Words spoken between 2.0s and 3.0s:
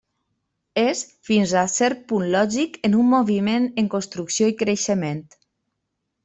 punt lògic en